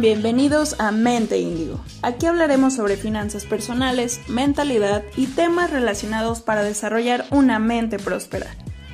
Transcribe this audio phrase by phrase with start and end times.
[0.00, 1.78] Bienvenidos a Mente Índigo.
[2.02, 8.46] Aquí hablaremos sobre finanzas personales, mentalidad y temas relacionados para desarrollar una mente próspera.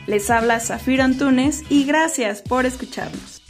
[0.07, 3.43] Les habla Zafiro Antunes y gracias por escucharnos.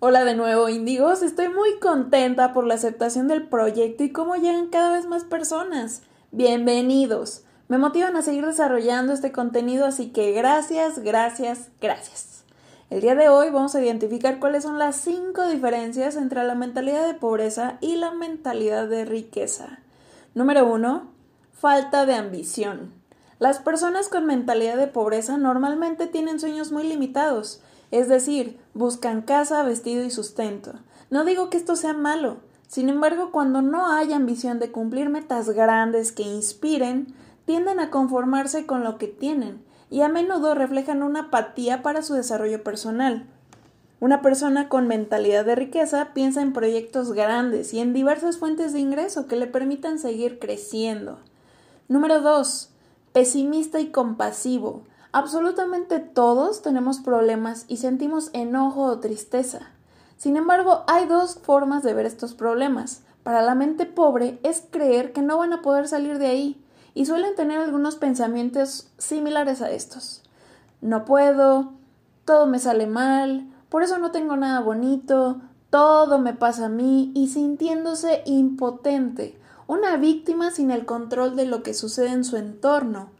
[0.00, 1.22] Hola de nuevo, Indigos.
[1.22, 6.02] Estoy muy contenta por la aceptación del proyecto y cómo llegan cada vez más personas.
[6.30, 7.42] Bienvenidos.
[7.68, 12.44] Me motivan a seguir desarrollando este contenido, así que gracias, gracias, gracias.
[12.90, 17.06] El día de hoy vamos a identificar cuáles son las cinco diferencias entre la mentalidad
[17.06, 19.78] de pobreza y la mentalidad de riqueza.
[20.34, 21.10] Número uno,
[21.52, 22.92] falta de ambición.
[23.38, 29.62] Las personas con mentalidad de pobreza normalmente tienen sueños muy limitados es decir, buscan casa,
[29.62, 30.72] vestido y sustento.
[31.10, 32.38] No digo que esto sea malo,
[32.68, 37.14] sin embargo, cuando no hay ambición de cumplir metas grandes que inspiren,
[37.46, 42.12] tienden a conformarse con lo que tienen y a menudo reflejan una apatía para su
[42.12, 43.26] desarrollo personal.
[44.00, 48.80] Una persona con mentalidad de riqueza piensa en proyectos grandes y en diversas fuentes de
[48.80, 51.20] ingreso que le permitan seguir creciendo.
[51.88, 52.70] Número 2.
[53.14, 54.82] Pesimista y compasivo.
[55.10, 59.72] Absolutamente todos tenemos problemas y sentimos enojo o tristeza.
[60.18, 63.02] Sin embargo, hay dos formas de ver estos problemas.
[63.22, 67.06] Para la mente pobre es creer que no van a poder salir de ahí y
[67.06, 70.22] suelen tener algunos pensamientos similares a estos.
[70.80, 71.72] No puedo,
[72.24, 77.12] todo me sale mal, por eso no tengo nada bonito, todo me pasa a mí
[77.14, 79.38] y sintiéndose impotente,
[79.68, 83.10] una víctima sin el control de lo que sucede en su entorno.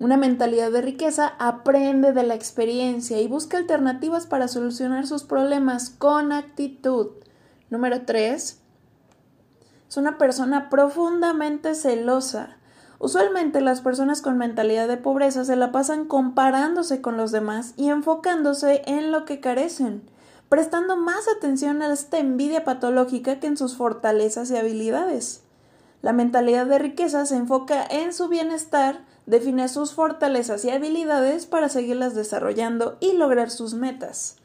[0.00, 5.88] Una mentalidad de riqueza aprende de la experiencia y busca alternativas para solucionar sus problemas
[5.88, 7.10] con actitud.
[7.70, 8.60] Número 3.
[9.88, 12.56] Es una persona profundamente celosa.
[12.98, 17.90] Usualmente las personas con mentalidad de pobreza se la pasan comparándose con los demás y
[17.90, 20.02] enfocándose en lo que carecen,
[20.48, 25.43] prestando más atención a esta envidia patológica que en sus fortalezas y habilidades.
[26.04, 31.70] La mentalidad de riqueza se enfoca en su bienestar, define sus fortalezas y habilidades para
[31.70, 34.36] seguirlas desarrollando y lograr sus metas.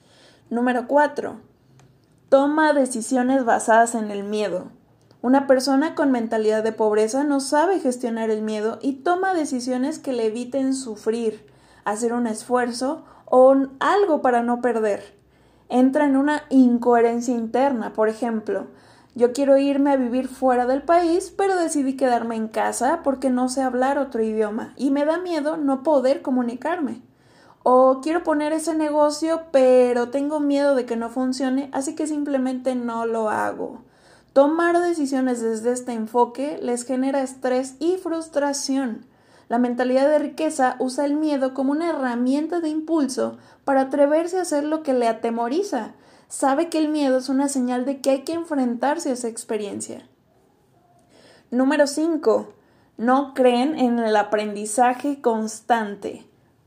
[0.50, 1.36] Número 4.
[2.30, 4.72] Toma decisiones basadas en el miedo.
[5.22, 10.14] Una persona con mentalidad de pobreza no sabe gestionar el miedo y toma decisiones que
[10.14, 11.46] le eviten sufrir,
[11.84, 15.14] hacer un esfuerzo o algo para no perder.
[15.68, 18.68] Entra en una incoherencia interna, por ejemplo,
[19.16, 23.50] yo quiero irme a vivir fuera del país, pero decidí quedarme en casa porque no
[23.50, 27.02] sé hablar otro idioma y me da miedo no poder comunicarme.
[27.64, 32.76] O quiero poner ese negocio, pero tengo miedo de que no funcione, así que simplemente
[32.76, 33.82] no lo hago.
[34.34, 39.06] Tomar decisiones desde este enfoque les genera estrés y frustración.
[39.50, 44.44] La mentalidad de riqueza usa el miedo como una herramienta de impulso para atreverse a
[44.44, 45.94] hacer lo que le atemoriza,
[46.30, 50.08] sabe que el miedo es una señal de que hay que enfrentarse a esa experiencia.
[51.52, 52.54] Número 5.
[52.98, 56.26] No creen en el aprendizaje constante.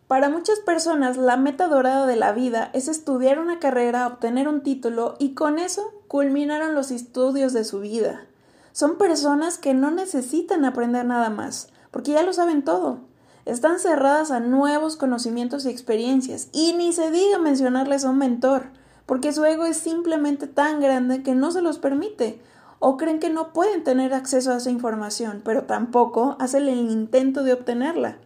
[0.09, 4.63] Para muchas personas la meta dorada de la vida es estudiar una carrera, obtener un
[4.63, 8.27] título y con eso culminaron los estudios de su vida.
[8.73, 13.01] Son personas que no necesitan aprender nada más, porque ya lo saben todo.
[13.45, 18.71] Están cerradas a nuevos conocimientos y experiencias, y ni se diga mencionarles a un mentor,
[19.13, 22.41] porque su ego es simplemente tan grande que no se los permite,
[22.79, 27.43] o creen que no pueden tener acceso a esa información, pero tampoco hacen el intento
[27.43, 28.17] de obtenerla.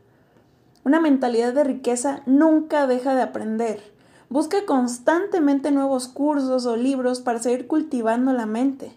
[0.84, 3.82] Una mentalidad de riqueza nunca deja de aprender.
[4.28, 8.92] Busca constantemente nuevos cursos o libros para seguir cultivando la mente.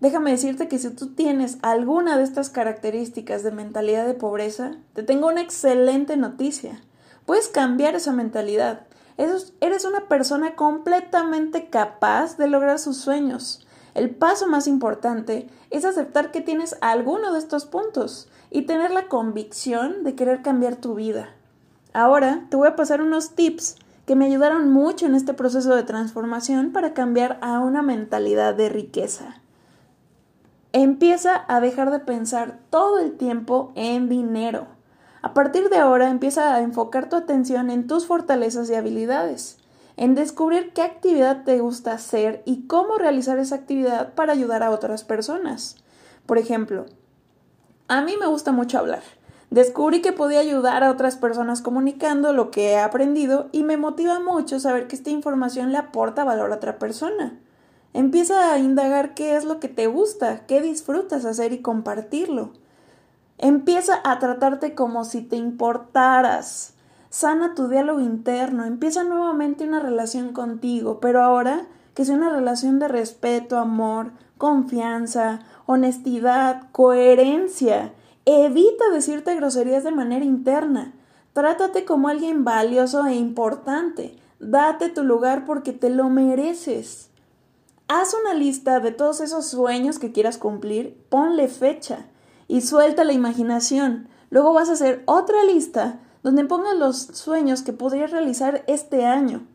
[0.00, 5.04] Déjame decirte que si tú tienes alguna de estas características de mentalidad de pobreza, te
[5.04, 6.82] tengo una excelente noticia.
[7.26, 13.66] Puedes cambiar esa mentalidad Eres una persona completamente capaz de lograr sus sueños.
[13.94, 19.06] El paso más importante es aceptar que tienes alguno de estos puntos y tener la
[19.06, 21.30] convicción de querer cambiar tu vida.
[21.92, 25.84] Ahora te voy a pasar unos tips que me ayudaron mucho en este proceso de
[25.84, 29.40] transformación para cambiar a una mentalidad de riqueza.
[30.72, 34.66] Empieza a dejar de pensar todo el tiempo en dinero.
[35.24, 39.56] A partir de ahora empieza a enfocar tu atención en tus fortalezas y habilidades,
[39.96, 44.68] en descubrir qué actividad te gusta hacer y cómo realizar esa actividad para ayudar a
[44.68, 45.76] otras personas.
[46.26, 46.84] Por ejemplo,
[47.88, 49.00] a mí me gusta mucho hablar.
[49.48, 54.20] Descubrí que podía ayudar a otras personas comunicando lo que he aprendido y me motiva
[54.20, 57.40] mucho saber que esta información le aporta valor a otra persona.
[57.94, 62.52] Empieza a indagar qué es lo que te gusta, qué disfrutas hacer y compartirlo.
[63.38, 66.74] Empieza a tratarte como si te importaras.
[67.10, 68.64] Sana tu diálogo interno.
[68.64, 75.40] Empieza nuevamente una relación contigo, pero ahora que sea una relación de respeto, amor, confianza,
[75.66, 77.92] honestidad, coherencia.
[78.24, 80.94] Evita decirte groserías de manera interna.
[81.32, 84.16] Trátate como alguien valioso e importante.
[84.38, 87.10] Date tu lugar porque te lo mereces.
[87.88, 92.06] Haz una lista de todos esos sueños que quieras cumplir, ponle fecha
[92.48, 94.08] y suelta la imaginación.
[94.30, 99.46] Luego vas a hacer otra lista donde pongas los sueños que podrías realizar este año,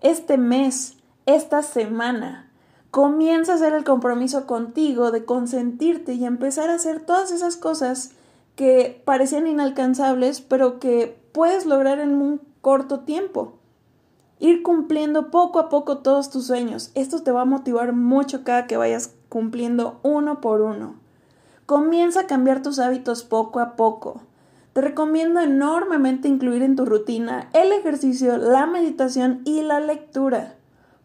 [0.00, 0.96] este mes,
[1.26, 2.50] esta semana.
[2.90, 8.12] Comienza a hacer el compromiso contigo de consentirte y empezar a hacer todas esas cosas
[8.56, 13.54] que parecían inalcanzables, pero que puedes lograr en un corto tiempo.
[14.38, 16.90] Ir cumpliendo poco a poco todos tus sueños.
[16.94, 21.03] Esto te va a motivar mucho cada que vayas cumpliendo uno por uno.
[21.66, 24.20] Comienza a cambiar tus hábitos poco a poco.
[24.74, 30.56] Te recomiendo enormemente incluir en tu rutina el ejercicio, la meditación y la lectura.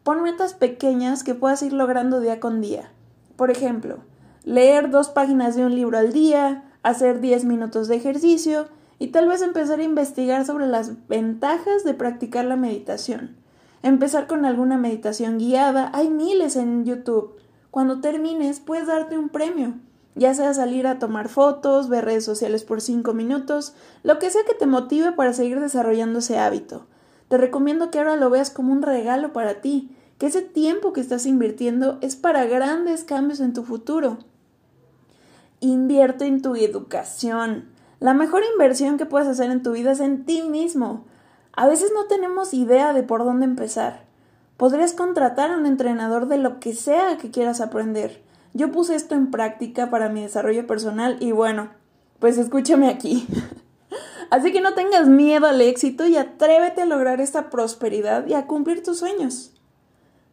[0.03, 2.91] Pon metas pequeñas que puedas ir logrando día con día.
[3.37, 3.99] Por ejemplo,
[4.43, 8.67] leer dos páginas de un libro al día, hacer 10 minutos de ejercicio
[8.97, 13.37] y tal vez empezar a investigar sobre las ventajas de practicar la meditación.
[13.81, 17.37] Empezar con alguna meditación guiada, hay miles en YouTube.
[17.71, 19.75] Cuando termines puedes darte un premio,
[20.19, 23.73] ya sea salir a tomar fotos, ver redes sociales por 5 minutos,
[24.03, 26.85] lo que sea que te motive para seguir desarrollando ese hábito.
[27.29, 30.99] Te recomiendo que ahora lo veas como un regalo para ti, que ese tiempo que
[30.99, 34.17] estás invirtiendo es para grandes cambios en tu futuro.
[35.61, 37.69] Invierte en tu educación.
[38.01, 41.05] La mejor inversión que puedes hacer en tu vida es en ti mismo.
[41.53, 44.03] A veces no tenemos idea de por dónde empezar.
[44.57, 48.21] Podrías contratar a un entrenador de lo que sea que quieras aprender.
[48.53, 51.69] Yo puse esto en práctica para mi desarrollo personal y bueno,
[52.19, 53.27] pues escúchame aquí.
[54.29, 58.45] Así que no tengas miedo al éxito y atrévete a lograr esta prosperidad y a
[58.45, 59.53] cumplir tus sueños.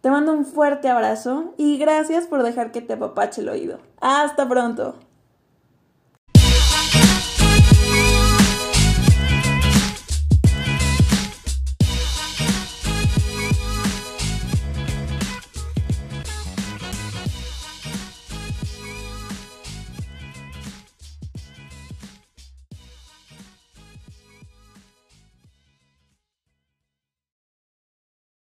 [0.00, 3.78] Te mando un fuerte abrazo y gracias por dejar que te apapache el oído.
[4.00, 4.96] Hasta pronto.